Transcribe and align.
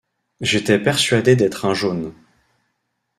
J'étais 0.39 0.79
persuadé 0.79 1.35
d'être 1.35 1.65
un 1.65 1.75
jaune. 1.75 2.15